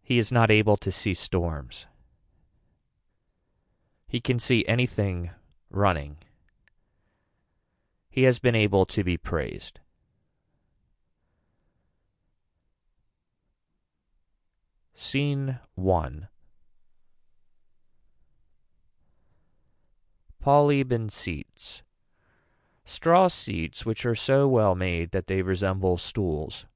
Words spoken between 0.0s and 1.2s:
He is not able to see